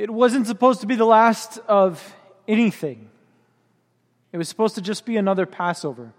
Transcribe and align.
it 0.00 0.08
wasn't 0.08 0.46
supposed 0.46 0.80
to 0.80 0.86
be 0.86 0.96
the 0.96 1.04
last 1.04 1.58
of 1.68 2.16
anything. 2.48 3.10
It 4.32 4.38
was 4.38 4.48
supposed 4.48 4.76
to 4.76 4.80
just 4.80 5.04
be 5.04 5.18
another 5.18 5.44
Passover. 5.44 6.14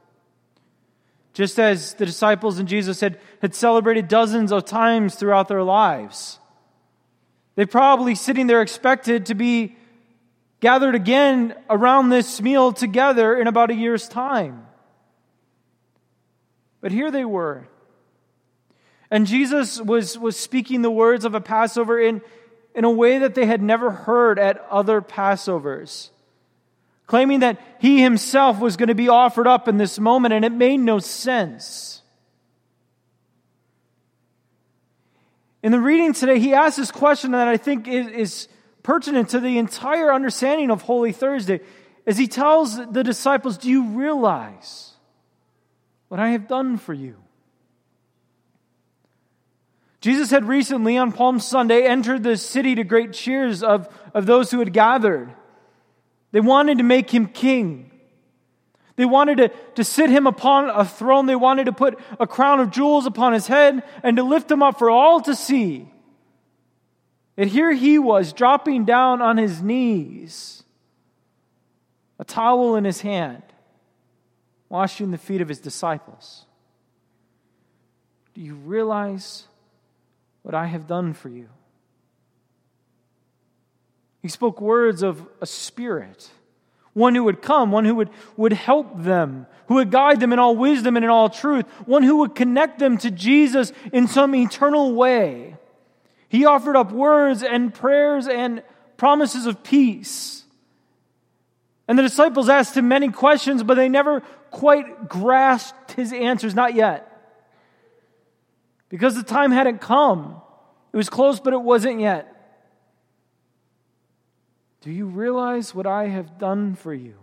Just 1.34 1.58
as 1.58 1.96
the 1.96 2.06
disciples 2.06 2.60
and 2.60 2.68
Jesus 2.68 3.00
had, 3.00 3.20
had 3.42 3.56
celebrated 3.56 4.08
dozens 4.08 4.52
of 4.52 4.66
times 4.66 5.16
throughout 5.16 5.48
their 5.48 5.64
lives. 5.64 6.38
They 7.56 7.66
probably 7.66 8.14
sitting 8.14 8.46
there 8.46 8.62
expected 8.62 9.26
to 9.26 9.34
be 9.34 9.76
gathered 10.60 10.94
again 10.94 11.56
around 11.68 12.10
this 12.10 12.40
meal 12.40 12.74
together 12.74 13.34
in 13.36 13.48
about 13.48 13.72
a 13.72 13.76
year's 13.76 14.08
time. 14.08 14.68
But 16.82 16.92
here 16.92 17.10
they 17.10 17.26
were. 17.26 17.68
And 19.10 19.26
Jesus 19.26 19.82
was, 19.82 20.20
was 20.20 20.38
speaking 20.38 20.84
the 20.84 20.92
words 20.92 21.26
of 21.26 21.34
a 21.34 21.42
Passover 21.42 22.00
in, 22.00 22.22
in 22.74 22.84
a 22.86 22.92
way 22.92 23.20
that 23.20 23.36
they 23.36 23.46
had 23.46 23.62
never 23.62 23.92
heard 23.92 24.40
at 24.40 24.66
other 24.70 25.02
Passovers 25.02 26.10
claiming 27.12 27.42
that 27.42 27.60
he 27.82 28.02
himself 28.02 28.62
was 28.62 28.78
going 28.78 28.88
to 28.88 28.96
be 28.96 29.10
offered 29.10 29.46
up 29.46 29.68
in 29.68 29.76
this 29.76 30.00
moment, 30.00 30.34
and 30.34 30.46
it 30.46 30.52
made 30.54 30.78
no 30.78 30.98
sense. 30.98 32.02
In 35.62 35.74
the 35.74 35.80
reading 35.82 36.14
today, 36.14 36.40
he 36.40 36.54
asks 36.54 36.78
this 36.78 36.90
question 36.90 37.32
that 37.32 37.50
I 37.50 37.58
think 37.58 37.90
is, 37.90 38.08
is 38.08 38.48
pertinent 38.82 39.28
to 39.32 39.42
the 39.42 39.58
entire 39.58 40.14
understanding 40.14 40.72
of 40.72 40.84
Holy 40.84 41.12
Thursday 41.12 41.60
as 42.08 42.18
he 42.18 42.30
tells 42.30 42.78
the 42.78 43.04
disciples, 43.04 43.58
Do 43.58 43.70
you 43.70 43.88
realize 43.90 44.94
what 46.08 46.22
I 46.22 46.30
have 46.30 46.48
done 46.48 46.78
for 46.78 46.94
you? 46.94 47.18
Jesus 50.02 50.32
had 50.32 50.46
recently, 50.46 50.98
on 50.98 51.12
Palm 51.12 51.40
Sunday, 51.40 51.84
entered 51.84 52.24
the 52.24 52.36
city 52.36 52.74
to 52.76 52.84
great 52.84 53.14
cheers 53.14 53.62
of, 53.62 53.88
of 54.16 54.26
those 54.26 54.50
who 54.50 54.58
had 54.58 54.74
gathered. 54.74 55.32
They 56.32 56.40
wanted 56.40 56.80
to 56.80 56.84
make 56.84 57.12
him 57.12 57.28
king. 57.28 57.92
They 58.96 59.06
wanted 59.06 59.38
to, 59.38 59.50
to 59.76 59.84
sit 59.84 60.10
him 60.10 60.26
upon 60.26 60.70
a 60.70 60.86
throne. 60.86 61.28
They 61.28 61.36
wanted 61.36 61.66
to 61.66 61.72
put 61.72 62.00
a 62.20 62.26
crown 62.26 62.60
of 62.60 62.72
jewels 62.72 63.06
upon 63.06 63.34
his 63.34 63.46
head 63.46 63.84
and 64.02 64.18
to 64.18 64.24
lift 64.24 64.50
him 64.50 64.64
up 64.64 64.80
for 64.80 64.90
all 64.90 65.22
to 65.22 65.36
see. 65.36 65.88
And 67.38 67.50
here 67.50 67.72
he 67.72 68.00
was 68.00 68.34
dropping 68.34 68.86
down 68.86 69.22
on 69.22 69.38
his 69.38 69.62
knees, 69.62 70.64
a 72.20 72.26
towel 72.26 72.76
in 72.76 72.86
his 72.86 73.02
hand, 73.02 73.44
washing 74.68 75.12
the 75.12 75.18
feet 75.18 75.42
of 75.42 75.48
his 75.48 75.60
disciples. 75.60 76.46
Do 78.34 78.42
you 78.42 78.56
realize 78.56 79.48
what 80.44 80.56
I 80.56 80.66
have 80.66 80.88
done 80.88 81.14
for 81.14 81.30
you? 81.30 81.50
He 84.22 84.28
spoke 84.28 84.62
words 84.62 85.04
of 85.04 85.28
a 85.42 85.46
spirit, 85.46 86.30
one 86.94 87.16
who 87.16 87.24
would 87.24 87.42
come, 87.42 87.72
one 87.72 87.86
who 87.86 87.96
would, 87.96 88.10
would 88.38 88.54
help 88.54 89.02
them, 89.02 89.48
who 89.68 89.76
would 89.76 89.92
guide 89.92 90.20
them 90.20 90.34
in 90.34 90.40
all 90.40 90.56
wisdom 90.56 90.96
and 90.96 91.04
in 91.04 91.10
all 91.10 91.30
truth, 91.30 91.66
one 91.86 92.04
who 92.04 92.18
would 92.18 92.36
connect 92.36 92.80
them 92.80 92.98
to 93.00 93.10
Jesus 93.10 93.72
in 93.92 94.08
some 94.08 94.36
eternal 94.36 94.94
way. 94.94 95.56
He 96.30 96.46
offered 96.46 96.76
up 96.76 96.92
words 96.92 97.44
and 97.44 97.74
prayers 97.74 98.28
and 98.28 98.64
promises 98.98 99.48
of 99.48 99.64
peace. 99.64 100.44
And 101.88 101.98
the 101.98 102.04
disciples 102.04 102.48
asked 102.48 102.78
him 102.78 102.88
many 102.88 103.10
questions, 103.10 103.64
but 103.64 103.74
they 103.74 103.90
never 103.90 104.22
quite 104.52 105.10
grasped 105.10 105.94
his 105.94 106.14
answers, 106.14 106.54
not 106.54 106.76
yet. 106.76 107.11
Because 108.92 109.16
the 109.16 109.24
time 109.24 109.52
hadn't 109.52 109.80
come. 109.80 110.40
It 110.92 110.98
was 110.98 111.10
close, 111.10 111.40
but 111.40 111.54
it 111.54 111.62
wasn't 111.62 112.02
yet. 112.02 112.28
Do 114.82 114.92
you 114.92 115.06
realize 115.06 115.74
what 115.74 115.88
I 115.88 116.10
have 116.10 116.38
done 116.38 116.76
for 116.76 116.94
you? 116.94 117.16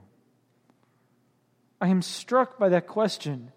I 1.78 1.88
am 1.88 2.00
struck 2.00 2.59
by 2.59 2.70
that 2.70 2.87
question 2.87 3.53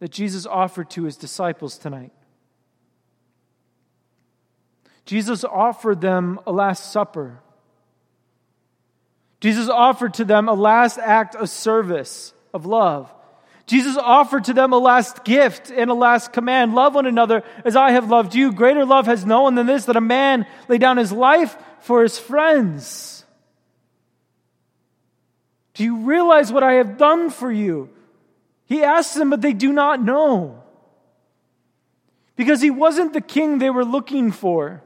that 0.00 0.10
Jesus 0.10 0.44
offered 0.44 0.90
to 0.90 1.04
his 1.04 1.16
disciples 1.16 1.78
tonight. 1.78 2.12
Jesus 5.06 5.42
offered 5.42 6.02
them 6.02 6.40
a 6.46 6.52
Last 6.52 6.92
Supper. 6.92 7.40
Jesus 9.40 9.70
offered 9.70 10.14
to 10.14 10.24
them 10.26 10.48
a 10.48 10.54
last 10.54 10.98
act 10.98 11.34
of 11.34 11.48
service, 11.48 12.34
of 12.52 12.66
love. 12.66 13.12
Jesus 13.66 13.96
offered 13.96 14.44
to 14.44 14.52
them 14.52 14.72
a 14.72 14.78
last 14.78 15.24
gift 15.24 15.70
and 15.70 15.90
a 15.90 15.94
last 15.94 16.32
command 16.32 16.74
love 16.74 16.94
one 16.94 17.06
another 17.06 17.44
as 17.64 17.76
I 17.76 17.92
have 17.92 18.10
loved 18.10 18.34
you. 18.34 18.52
Greater 18.52 18.84
love 18.84 19.06
has 19.06 19.24
no 19.24 19.42
one 19.42 19.54
than 19.54 19.66
this 19.66 19.84
that 19.84 19.96
a 19.96 20.00
man 20.00 20.46
lay 20.68 20.78
down 20.78 20.96
his 20.96 21.12
life 21.12 21.56
for 21.80 22.02
his 22.02 22.18
friends. 22.18 23.24
Do 25.74 25.84
you 25.84 25.98
realize 25.98 26.52
what 26.52 26.62
I 26.62 26.74
have 26.74 26.98
done 26.98 27.30
for 27.30 27.50
you? 27.50 27.90
He 28.66 28.82
asks 28.82 29.14
them, 29.14 29.30
but 29.30 29.40
they 29.40 29.52
do 29.52 29.72
not 29.72 30.02
know. 30.02 30.62
Because 32.36 32.60
he 32.60 32.70
wasn't 32.70 33.12
the 33.12 33.20
king 33.20 33.58
they 33.58 33.70
were 33.70 33.84
looking 33.84 34.32
for. 34.32 34.82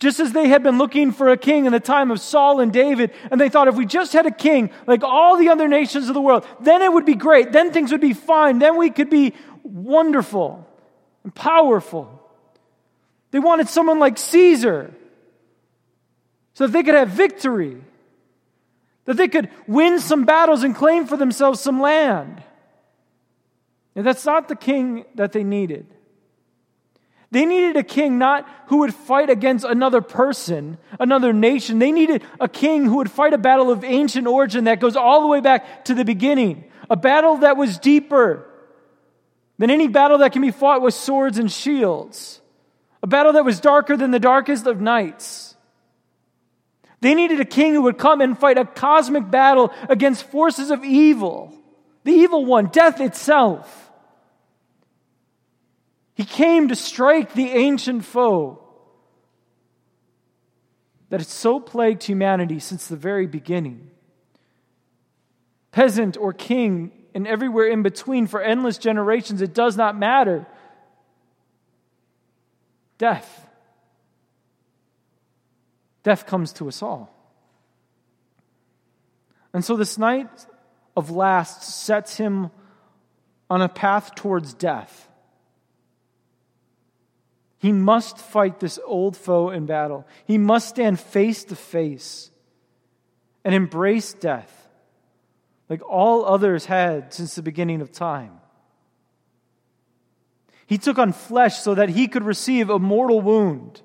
Just 0.00 0.20
as 0.20 0.32
they 0.32 0.48
had 0.48 0.62
been 0.62 0.76
looking 0.76 1.12
for 1.12 1.28
a 1.28 1.36
king 1.36 1.66
in 1.66 1.72
the 1.72 1.80
time 1.80 2.10
of 2.10 2.20
Saul 2.20 2.60
and 2.60 2.72
David, 2.72 3.12
and 3.30 3.40
they 3.40 3.48
thought 3.48 3.68
if 3.68 3.76
we 3.76 3.86
just 3.86 4.12
had 4.12 4.26
a 4.26 4.30
king 4.30 4.70
like 4.86 5.02
all 5.02 5.36
the 5.36 5.48
other 5.48 5.68
nations 5.68 6.08
of 6.08 6.14
the 6.14 6.20
world, 6.20 6.46
then 6.60 6.82
it 6.82 6.92
would 6.92 7.06
be 7.06 7.14
great. 7.14 7.52
Then 7.52 7.72
things 7.72 7.92
would 7.92 8.00
be 8.00 8.12
fine. 8.12 8.58
Then 8.58 8.76
we 8.76 8.90
could 8.90 9.08
be 9.08 9.34
wonderful 9.62 10.68
and 11.22 11.34
powerful. 11.34 12.20
They 13.30 13.38
wanted 13.38 13.68
someone 13.68 13.98
like 13.98 14.18
Caesar 14.18 14.94
so 16.54 16.66
that 16.66 16.72
they 16.72 16.82
could 16.82 16.94
have 16.94 17.08
victory 17.08 17.80
that 19.04 19.16
they 19.16 19.28
could 19.28 19.50
win 19.66 20.00
some 20.00 20.24
battles 20.24 20.62
and 20.62 20.74
claim 20.74 21.06
for 21.06 21.16
themselves 21.16 21.60
some 21.60 21.80
land. 21.80 22.42
And 23.94 24.06
that's 24.06 24.24
not 24.24 24.48
the 24.48 24.56
king 24.56 25.04
that 25.14 25.32
they 25.32 25.44
needed. 25.44 25.86
They 27.34 27.46
needed 27.46 27.76
a 27.76 27.82
king 27.82 28.16
not 28.16 28.48
who 28.68 28.76
would 28.78 28.94
fight 28.94 29.28
against 29.28 29.64
another 29.64 30.00
person, 30.00 30.78
another 31.00 31.32
nation. 31.32 31.80
They 31.80 31.90
needed 31.90 32.22
a 32.38 32.46
king 32.46 32.84
who 32.84 32.98
would 32.98 33.10
fight 33.10 33.32
a 33.34 33.38
battle 33.38 33.72
of 33.72 33.82
ancient 33.82 34.28
origin 34.28 34.64
that 34.64 34.78
goes 34.78 34.94
all 34.94 35.20
the 35.20 35.26
way 35.26 35.40
back 35.40 35.84
to 35.86 35.94
the 35.94 36.04
beginning. 36.04 36.70
A 36.88 36.94
battle 36.94 37.38
that 37.38 37.56
was 37.56 37.76
deeper 37.78 38.48
than 39.58 39.68
any 39.68 39.88
battle 39.88 40.18
that 40.18 40.32
can 40.32 40.42
be 40.42 40.52
fought 40.52 40.80
with 40.80 40.94
swords 40.94 41.36
and 41.36 41.50
shields. 41.50 42.40
A 43.02 43.08
battle 43.08 43.32
that 43.32 43.44
was 43.44 43.58
darker 43.58 43.96
than 43.96 44.12
the 44.12 44.20
darkest 44.20 44.68
of 44.68 44.80
nights. 44.80 45.56
They 47.00 47.16
needed 47.16 47.40
a 47.40 47.44
king 47.44 47.74
who 47.74 47.82
would 47.82 47.98
come 47.98 48.20
and 48.20 48.38
fight 48.38 48.58
a 48.58 48.64
cosmic 48.64 49.28
battle 49.28 49.72
against 49.88 50.30
forces 50.30 50.70
of 50.70 50.84
evil, 50.84 51.52
the 52.04 52.12
evil 52.12 52.44
one, 52.44 52.66
death 52.66 53.00
itself. 53.00 53.83
He 56.14 56.24
came 56.24 56.68
to 56.68 56.76
strike 56.76 57.34
the 57.34 57.50
ancient 57.50 58.04
foe 58.04 58.60
that 61.10 61.20
has 61.20 61.28
so 61.28 61.60
plagued 61.60 62.04
humanity 62.04 62.58
since 62.60 62.86
the 62.86 62.96
very 62.96 63.26
beginning. 63.26 63.90
Peasant 65.72 66.16
or 66.16 66.32
king, 66.32 66.92
and 67.14 67.26
everywhere 67.26 67.66
in 67.66 67.82
between 67.82 68.26
for 68.26 68.40
endless 68.40 68.78
generations, 68.78 69.42
it 69.42 69.54
does 69.54 69.76
not 69.76 69.98
matter. 69.98 70.46
Death. 72.98 73.48
Death 76.04 76.26
comes 76.26 76.52
to 76.54 76.68
us 76.68 76.82
all. 76.82 77.10
And 79.52 79.64
so 79.64 79.76
this 79.76 79.98
night 79.98 80.46
of 80.96 81.10
last 81.10 81.62
sets 81.62 82.16
him 82.16 82.50
on 83.50 83.62
a 83.62 83.68
path 83.68 84.14
towards 84.14 84.54
death. 84.54 85.08
He 87.64 87.72
must 87.72 88.18
fight 88.18 88.60
this 88.60 88.78
old 88.84 89.16
foe 89.16 89.48
in 89.48 89.64
battle. 89.64 90.06
He 90.26 90.36
must 90.36 90.68
stand 90.68 91.00
face 91.00 91.44
to 91.44 91.56
face 91.56 92.30
and 93.42 93.54
embrace 93.54 94.12
death 94.12 94.68
like 95.70 95.80
all 95.88 96.26
others 96.26 96.66
had 96.66 97.14
since 97.14 97.34
the 97.34 97.40
beginning 97.40 97.80
of 97.80 97.90
time. 97.90 98.32
He 100.66 100.76
took 100.76 100.98
on 100.98 101.14
flesh 101.14 101.58
so 101.58 101.74
that 101.74 101.88
he 101.88 102.06
could 102.06 102.24
receive 102.24 102.68
a 102.68 102.78
mortal 102.78 103.22
wound 103.22 103.80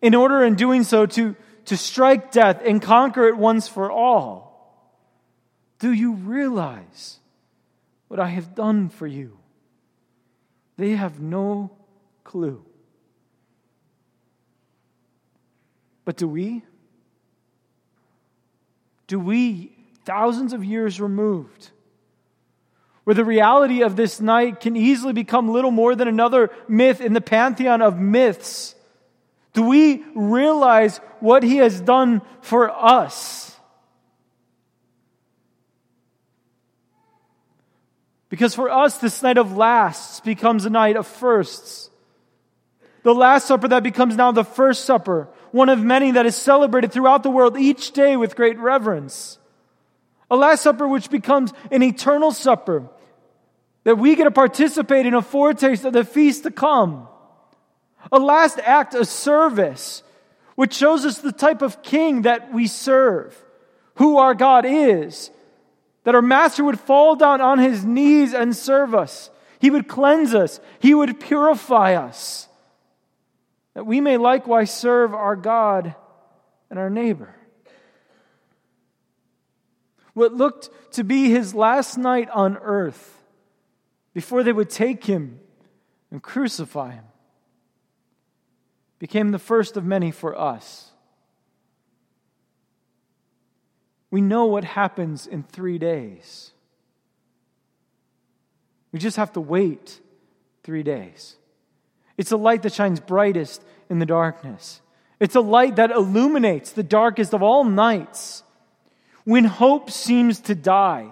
in 0.00 0.14
order 0.14 0.44
in 0.44 0.54
doing 0.54 0.84
so 0.84 1.04
to, 1.06 1.34
to 1.64 1.76
strike 1.76 2.30
death 2.30 2.62
and 2.64 2.80
conquer 2.80 3.26
it 3.26 3.36
once 3.36 3.66
for 3.66 3.90
all. 3.90 4.86
Do 5.80 5.90
you 5.90 6.12
realize 6.12 7.18
what 8.06 8.20
I 8.20 8.28
have 8.28 8.54
done 8.54 8.88
for 8.88 9.08
you? 9.08 9.38
They 10.76 10.90
have 10.90 11.20
no 11.20 11.70
clue. 12.24 12.64
But 16.04 16.16
do 16.16 16.26
we? 16.26 16.62
Do 19.06 19.18
we, 19.18 19.72
thousands 20.04 20.52
of 20.52 20.64
years 20.64 21.00
removed, 21.00 21.70
where 23.04 23.14
the 23.14 23.24
reality 23.24 23.82
of 23.82 23.96
this 23.96 24.20
night 24.20 24.60
can 24.60 24.76
easily 24.76 25.12
become 25.12 25.50
little 25.50 25.70
more 25.70 25.94
than 25.94 26.08
another 26.08 26.50
myth 26.68 27.00
in 27.00 27.12
the 27.12 27.20
pantheon 27.20 27.82
of 27.82 27.98
myths? 27.98 28.74
Do 29.52 29.64
we 29.64 30.02
realize 30.14 30.98
what 31.20 31.42
he 31.42 31.58
has 31.58 31.80
done 31.80 32.22
for 32.40 32.70
us? 32.70 33.41
Because 38.32 38.54
for 38.54 38.70
us, 38.70 38.96
this 38.96 39.22
night 39.22 39.36
of 39.36 39.58
lasts 39.58 40.20
becomes 40.20 40.64
a 40.64 40.70
night 40.70 40.96
of 40.96 41.06
firsts. 41.06 41.90
The 43.02 43.14
Last 43.14 43.46
Supper 43.46 43.68
that 43.68 43.82
becomes 43.82 44.16
now 44.16 44.32
the 44.32 44.42
First 44.42 44.86
Supper, 44.86 45.28
one 45.50 45.68
of 45.68 45.84
many 45.84 46.12
that 46.12 46.24
is 46.24 46.34
celebrated 46.34 46.92
throughout 46.92 47.24
the 47.24 47.28
world 47.28 47.58
each 47.58 47.92
day 47.92 48.16
with 48.16 48.34
great 48.34 48.58
reverence. 48.58 49.38
A 50.30 50.36
Last 50.36 50.62
Supper 50.62 50.88
which 50.88 51.10
becomes 51.10 51.52
an 51.70 51.82
eternal 51.82 52.32
supper, 52.32 52.88
that 53.84 53.98
we 53.98 54.16
get 54.16 54.24
to 54.24 54.30
participate 54.30 55.04
in 55.04 55.12
a 55.12 55.20
foretaste 55.20 55.84
of 55.84 55.92
the 55.92 56.02
feast 56.02 56.44
to 56.44 56.50
come. 56.50 57.08
A 58.10 58.18
last 58.18 58.58
act 58.60 58.94
of 58.94 59.08
service, 59.08 60.02
which 60.54 60.72
shows 60.72 61.04
us 61.04 61.18
the 61.18 61.32
type 61.32 61.60
of 61.60 61.82
king 61.82 62.22
that 62.22 62.50
we 62.50 62.66
serve, 62.66 63.36
who 63.96 64.16
our 64.16 64.32
God 64.32 64.64
is, 64.64 65.30
that 66.04 66.14
our 66.14 66.22
master 66.22 66.64
would 66.64 66.80
fall 66.80 67.16
down 67.16 67.40
on 67.40 67.58
his 67.58 67.84
knees 67.84 68.34
and 68.34 68.56
serve 68.56 68.94
us. 68.94 69.30
He 69.60 69.70
would 69.70 69.88
cleanse 69.88 70.34
us. 70.34 70.60
He 70.80 70.94
would 70.94 71.20
purify 71.20 71.94
us. 71.94 72.48
That 73.74 73.86
we 73.86 74.00
may 74.00 74.16
likewise 74.16 74.74
serve 74.74 75.14
our 75.14 75.36
God 75.36 75.94
and 76.68 76.78
our 76.78 76.90
neighbor. 76.90 77.34
What 80.14 80.34
looked 80.34 80.70
to 80.94 81.04
be 81.04 81.30
his 81.30 81.54
last 81.54 81.96
night 81.96 82.28
on 82.30 82.58
earth 82.58 83.22
before 84.12 84.42
they 84.42 84.52
would 84.52 84.68
take 84.68 85.04
him 85.04 85.40
and 86.10 86.22
crucify 86.22 86.92
him 86.92 87.04
became 88.98 89.30
the 89.30 89.38
first 89.38 89.76
of 89.76 89.84
many 89.84 90.10
for 90.10 90.38
us. 90.38 90.91
We 94.12 94.20
know 94.20 94.44
what 94.44 94.62
happens 94.62 95.26
in 95.26 95.42
three 95.42 95.78
days. 95.78 96.52
We 98.92 98.98
just 98.98 99.16
have 99.16 99.32
to 99.32 99.40
wait 99.40 100.00
three 100.62 100.82
days. 100.82 101.36
It's 102.18 102.30
a 102.30 102.36
light 102.36 102.60
that 102.62 102.74
shines 102.74 103.00
brightest 103.00 103.64
in 103.88 104.00
the 104.00 104.06
darkness. 104.06 104.82
It's 105.18 105.34
a 105.34 105.40
light 105.40 105.76
that 105.76 105.90
illuminates 105.90 106.72
the 106.72 106.82
darkest 106.82 107.32
of 107.32 107.42
all 107.42 107.64
nights. 107.64 108.42
When 109.24 109.44
hope 109.44 109.90
seems 109.90 110.40
to 110.40 110.54
die, 110.54 111.08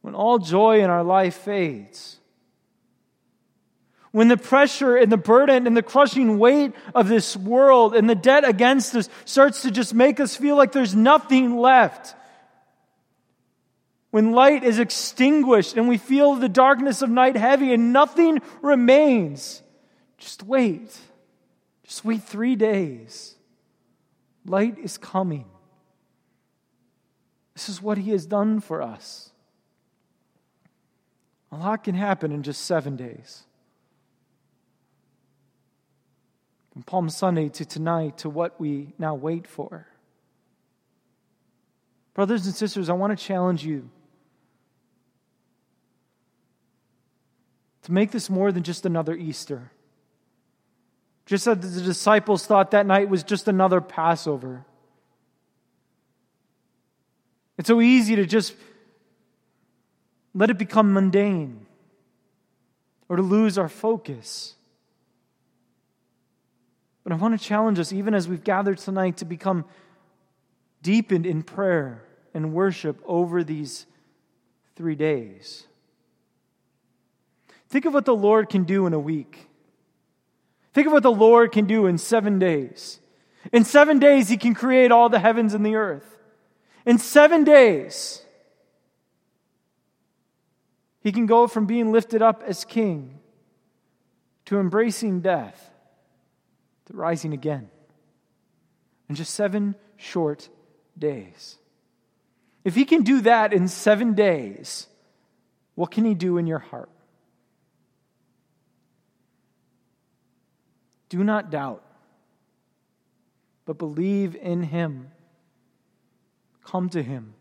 when 0.00 0.14
all 0.14 0.38
joy 0.38 0.80
in 0.80 0.88
our 0.88 1.04
life 1.04 1.34
fades, 1.34 2.20
when 4.12 4.28
the 4.28 4.36
pressure 4.36 4.96
and 4.96 5.10
the 5.10 5.16
burden 5.16 5.66
and 5.66 5.76
the 5.76 5.82
crushing 5.82 6.38
weight 6.38 6.72
of 6.94 7.08
this 7.08 7.36
world 7.36 7.94
and 7.94 8.08
the 8.08 8.14
debt 8.14 8.46
against 8.46 8.94
us 8.94 9.08
starts 9.24 9.62
to 9.62 9.70
just 9.70 9.94
make 9.94 10.20
us 10.20 10.36
feel 10.36 10.56
like 10.56 10.72
there's 10.72 10.94
nothing 10.94 11.56
left. 11.56 12.14
When 14.10 14.32
light 14.32 14.62
is 14.62 14.78
extinguished 14.78 15.78
and 15.78 15.88
we 15.88 15.96
feel 15.96 16.34
the 16.34 16.48
darkness 16.48 17.00
of 17.00 17.08
night 17.08 17.36
heavy 17.36 17.72
and 17.72 17.94
nothing 17.94 18.42
remains, 18.60 19.62
just 20.18 20.42
wait. 20.42 20.94
Just 21.84 22.04
wait 22.04 22.22
three 22.22 22.54
days. 22.54 23.34
Light 24.44 24.78
is 24.78 24.98
coming. 24.98 25.46
This 27.54 27.70
is 27.70 27.80
what 27.80 27.96
He 27.96 28.10
has 28.10 28.26
done 28.26 28.60
for 28.60 28.82
us. 28.82 29.30
A 31.50 31.56
lot 31.56 31.84
can 31.84 31.94
happen 31.94 32.32
in 32.32 32.42
just 32.42 32.66
seven 32.66 32.96
days. 32.96 33.44
From 36.72 36.82
Palm 36.82 37.10
Sunday 37.10 37.48
to 37.50 37.64
tonight 37.64 38.18
to 38.18 38.30
what 38.30 38.58
we 38.58 38.94
now 38.98 39.14
wait 39.14 39.46
for. 39.46 39.86
Brothers 42.14 42.46
and 42.46 42.54
sisters, 42.54 42.88
I 42.88 42.94
want 42.94 43.18
to 43.18 43.22
challenge 43.24 43.64
you 43.64 43.90
to 47.82 47.92
make 47.92 48.10
this 48.10 48.30
more 48.30 48.52
than 48.52 48.62
just 48.62 48.86
another 48.86 49.14
Easter. 49.14 49.70
Just 51.26 51.46
as 51.46 51.58
the 51.58 51.82
disciples 51.82 52.46
thought 52.46 52.70
that 52.70 52.86
night 52.86 53.08
was 53.08 53.22
just 53.22 53.48
another 53.48 53.80
Passover. 53.80 54.64
It's 57.58 57.68
so 57.68 57.80
easy 57.80 58.16
to 58.16 58.26
just 58.26 58.54
let 60.34 60.50
it 60.50 60.58
become 60.58 60.92
mundane 60.92 61.66
or 63.08 63.16
to 63.16 63.22
lose 63.22 63.58
our 63.58 63.68
focus. 63.68 64.54
But 67.04 67.12
I 67.12 67.16
want 67.16 67.38
to 67.38 67.44
challenge 67.44 67.78
us, 67.78 67.92
even 67.92 68.14
as 68.14 68.28
we've 68.28 68.44
gathered 68.44 68.78
tonight, 68.78 69.18
to 69.18 69.24
become 69.24 69.64
deepened 70.82 71.26
in 71.26 71.42
prayer 71.42 72.04
and 72.34 72.52
worship 72.52 73.00
over 73.04 73.42
these 73.42 73.86
three 74.76 74.94
days. 74.94 75.66
Think 77.68 77.86
of 77.86 77.94
what 77.94 78.04
the 78.04 78.14
Lord 78.14 78.48
can 78.48 78.64
do 78.64 78.86
in 78.86 78.92
a 78.92 78.98
week. 78.98 79.48
Think 80.72 80.86
of 80.86 80.92
what 80.92 81.02
the 81.02 81.12
Lord 81.12 81.52
can 81.52 81.66
do 81.66 81.86
in 81.86 81.98
seven 81.98 82.38
days. 82.38 83.00
In 83.52 83.64
seven 83.64 83.98
days, 83.98 84.28
He 84.28 84.36
can 84.36 84.54
create 84.54 84.92
all 84.92 85.08
the 85.08 85.18
heavens 85.18 85.54
and 85.54 85.66
the 85.66 85.74
earth. 85.74 86.18
In 86.86 86.98
seven 86.98 87.44
days, 87.44 88.22
He 91.00 91.10
can 91.10 91.26
go 91.26 91.46
from 91.46 91.66
being 91.66 91.90
lifted 91.90 92.22
up 92.22 92.42
as 92.46 92.64
king 92.64 93.18
to 94.44 94.60
embracing 94.60 95.20
death 95.20 95.71
to 96.92 96.96
rising 96.96 97.32
again 97.32 97.68
in 99.08 99.14
just 99.14 99.34
seven 99.34 99.74
short 99.96 100.48
days. 100.96 101.58
If 102.64 102.74
he 102.74 102.84
can 102.84 103.02
do 103.02 103.22
that 103.22 103.52
in 103.52 103.66
seven 103.66 104.14
days, 104.14 104.86
what 105.74 105.90
can 105.90 106.04
he 106.04 106.14
do 106.14 106.38
in 106.38 106.46
your 106.46 106.60
heart? 106.60 106.90
Do 111.08 111.24
not 111.24 111.50
doubt, 111.50 111.84
but 113.66 113.78
believe 113.78 114.36
in 114.36 114.62
him. 114.62 115.10
Come 116.64 116.88
to 116.90 117.02
him, 117.02 117.34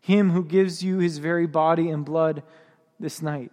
him 0.00 0.30
who 0.30 0.44
gives 0.44 0.82
you 0.82 0.98
his 0.98 1.18
very 1.18 1.46
body 1.46 1.88
and 1.88 2.04
blood 2.04 2.42
this 2.98 3.22
night, 3.22 3.52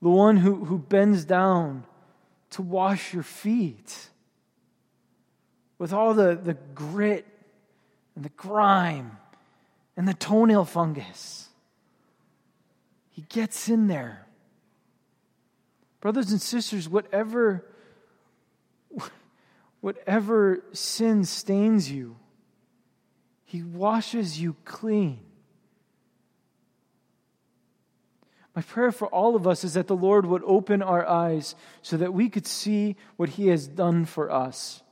the 0.00 0.08
one 0.08 0.36
who, 0.36 0.64
who 0.64 0.78
bends 0.78 1.24
down 1.24 1.84
to 2.52 2.62
wash 2.62 3.12
your 3.12 3.22
feet 3.22 4.08
with 5.78 5.92
all 5.92 6.14
the, 6.14 6.38
the 6.42 6.54
grit 6.74 7.26
and 8.14 8.24
the 8.24 8.30
grime 8.30 9.16
and 9.96 10.06
the 10.06 10.14
toenail 10.14 10.64
fungus. 10.64 11.48
He 13.10 13.22
gets 13.22 13.68
in 13.68 13.88
there. 13.88 14.26
Brothers 16.00 16.30
and 16.30 16.40
sisters, 16.40 16.88
whatever, 16.88 17.66
whatever 19.80 20.62
sin 20.72 21.24
stains 21.24 21.90
you, 21.90 22.16
He 23.44 23.62
washes 23.62 24.40
you 24.40 24.56
clean. 24.64 25.20
My 28.54 28.62
prayer 28.62 28.92
for 28.92 29.08
all 29.08 29.34
of 29.34 29.46
us 29.46 29.64
is 29.64 29.74
that 29.74 29.86
the 29.86 29.96
Lord 29.96 30.26
would 30.26 30.42
open 30.44 30.82
our 30.82 31.08
eyes 31.08 31.54
so 31.80 31.96
that 31.96 32.12
we 32.12 32.28
could 32.28 32.46
see 32.46 32.96
what 33.16 33.30
He 33.30 33.48
has 33.48 33.66
done 33.66 34.04
for 34.04 34.30
us. 34.30 34.82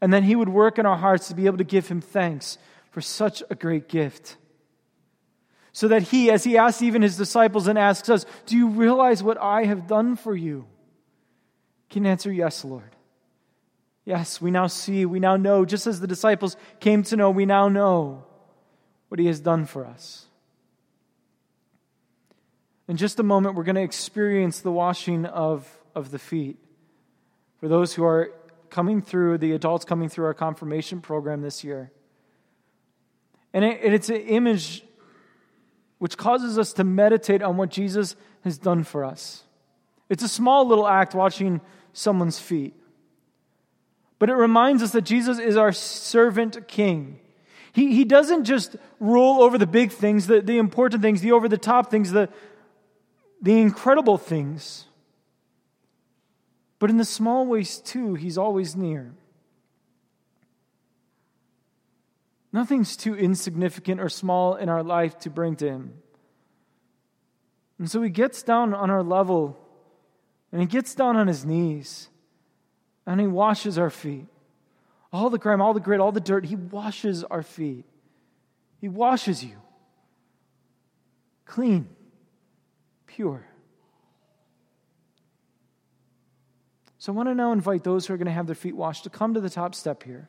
And 0.00 0.12
then 0.12 0.22
He 0.22 0.36
would 0.36 0.48
work 0.48 0.78
in 0.78 0.86
our 0.86 0.96
hearts 0.96 1.28
to 1.28 1.34
be 1.34 1.46
able 1.46 1.58
to 1.58 1.64
give 1.64 1.88
Him 1.88 2.00
thanks 2.00 2.58
for 2.90 3.00
such 3.00 3.42
a 3.50 3.54
great 3.54 3.88
gift. 3.88 4.36
So 5.72 5.88
that 5.88 6.02
He, 6.02 6.30
as 6.30 6.44
He 6.44 6.56
asks 6.56 6.80
even 6.80 7.02
His 7.02 7.16
disciples 7.16 7.66
and 7.66 7.78
asks 7.78 8.08
us, 8.08 8.24
Do 8.46 8.56
you 8.56 8.68
realize 8.68 9.22
what 9.22 9.38
I 9.40 9.64
have 9.64 9.88
done 9.88 10.14
for 10.14 10.34
you? 10.34 10.66
Can 11.88 12.06
answer, 12.06 12.32
Yes, 12.32 12.64
Lord. 12.64 12.94
Yes, 14.04 14.40
we 14.40 14.50
now 14.50 14.68
see, 14.68 15.04
we 15.06 15.20
now 15.20 15.36
know, 15.36 15.64
just 15.64 15.86
as 15.86 16.00
the 16.00 16.06
disciples 16.06 16.56
came 16.78 17.02
to 17.04 17.16
know, 17.16 17.30
we 17.30 17.46
now 17.46 17.68
know 17.68 18.24
what 19.08 19.18
He 19.18 19.26
has 19.26 19.40
done 19.40 19.66
for 19.66 19.84
us. 19.84 20.26
In 22.90 22.96
just 22.96 23.20
a 23.20 23.22
moment, 23.22 23.54
we're 23.54 23.62
going 23.62 23.76
to 23.76 23.82
experience 23.82 24.62
the 24.62 24.72
washing 24.72 25.24
of, 25.24 25.64
of 25.94 26.10
the 26.10 26.18
feet. 26.18 26.56
For 27.60 27.68
those 27.68 27.94
who 27.94 28.02
are 28.02 28.32
coming 28.68 29.00
through, 29.00 29.38
the 29.38 29.52
adults 29.52 29.84
coming 29.84 30.08
through 30.08 30.24
our 30.24 30.34
confirmation 30.34 31.00
program 31.00 31.40
this 31.40 31.62
year. 31.62 31.92
And 33.52 33.64
it, 33.64 33.78
it's 33.80 34.08
an 34.08 34.16
image 34.16 34.82
which 35.98 36.16
causes 36.16 36.58
us 36.58 36.72
to 36.72 36.82
meditate 36.82 37.42
on 37.42 37.56
what 37.56 37.70
Jesus 37.70 38.16
has 38.42 38.58
done 38.58 38.82
for 38.82 39.04
us. 39.04 39.44
It's 40.08 40.24
a 40.24 40.28
small 40.28 40.66
little 40.66 40.88
act 40.88 41.14
watching 41.14 41.60
someone's 41.92 42.40
feet. 42.40 42.74
But 44.18 44.30
it 44.30 44.34
reminds 44.34 44.82
us 44.82 44.90
that 44.90 45.02
Jesus 45.02 45.38
is 45.38 45.56
our 45.56 45.70
servant 45.70 46.66
king. 46.66 47.20
He, 47.72 47.94
he 47.94 48.04
doesn't 48.04 48.46
just 48.46 48.74
rule 48.98 49.42
over 49.42 49.56
the 49.56 49.66
big 49.66 49.92
things, 49.92 50.26
the, 50.26 50.40
the 50.40 50.58
important 50.58 51.02
things, 51.02 51.20
the 51.20 51.30
over 51.30 51.48
the 51.48 51.56
top 51.56 51.88
things, 51.88 52.10
the, 52.10 52.28
the 53.40 53.60
incredible 53.60 54.18
things. 54.18 54.86
But 56.78 56.90
in 56.90 56.96
the 56.96 57.04
small 57.04 57.46
ways, 57.46 57.78
too, 57.78 58.14
He's 58.14 58.38
always 58.38 58.76
near. 58.76 59.12
Nothing's 62.52 62.96
too 62.96 63.14
insignificant 63.14 64.00
or 64.00 64.08
small 64.08 64.56
in 64.56 64.68
our 64.68 64.82
life 64.82 65.18
to 65.20 65.30
bring 65.30 65.56
to 65.56 65.68
Him. 65.68 65.94
And 67.78 67.90
so 67.90 68.02
He 68.02 68.10
gets 68.10 68.42
down 68.42 68.74
on 68.74 68.90
our 68.90 69.02
level 69.02 69.58
and 70.52 70.60
He 70.60 70.66
gets 70.66 70.94
down 70.94 71.16
on 71.16 71.28
His 71.28 71.44
knees 71.44 72.08
and 73.06 73.20
He 73.20 73.26
washes 73.26 73.78
our 73.78 73.90
feet. 73.90 74.26
All 75.12 75.30
the 75.30 75.38
grime, 75.38 75.60
all 75.60 75.74
the 75.74 75.80
grit, 75.80 76.00
all 76.00 76.12
the 76.12 76.20
dirt, 76.20 76.46
He 76.46 76.56
washes 76.56 77.24
our 77.24 77.42
feet. 77.42 77.84
He 78.80 78.88
washes 78.88 79.44
you 79.44 79.56
clean, 81.50 81.88
pure. 83.16 83.46
So 86.98 87.12
I 87.12 87.16
want 87.16 87.28
to 87.28 87.34
now 87.34 87.52
invite 87.52 87.82
those 87.82 88.06
who 88.06 88.14
are 88.14 88.16
going 88.16 88.26
to 88.26 88.32
have 88.32 88.46
their 88.46 88.54
feet 88.54 88.76
washed 88.76 89.04
to 89.04 89.10
come 89.10 89.34
to 89.34 89.40
the 89.40 89.50
top 89.50 89.74
step 89.74 90.02
here. 90.02 90.28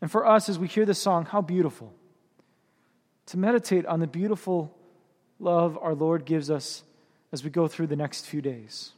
And 0.00 0.10
for 0.10 0.26
us, 0.26 0.48
as 0.48 0.58
we 0.58 0.66
hear 0.66 0.84
this 0.84 1.00
song, 1.00 1.24
how 1.24 1.40
beautiful, 1.40 1.94
to 3.26 3.38
meditate 3.38 3.86
on 3.86 4.00
the 4.00 4.06
beautiful 4.06 4.76
love 5.38 5.78
our 5.80 5.94
Lord 5.94 6.24
gives 6.24 6.50
us 6.50 6.82
as 7.32 7.44
we 7.44 7.50
go 7.50 7.68
through 7.68 7.86
the 7.86 7.96
next 7.96 8.26
few 8.26 8.42
days. 8.42 8.92